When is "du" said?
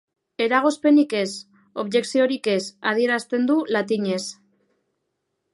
3.53-3.61